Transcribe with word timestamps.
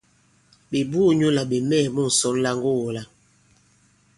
Ɓè 0.69 0.79
buū 0.91 1.03
nyǔ 1.19 1.27
là 1.35 1.43
ɓè 1.49 1.57
mɛɛ̀ 1.69 1.87
mu 1.95 2.01
ŋsɔn 2.09 2.35
la 2.43 2.51
ŋgogō-la. 2.57 3.01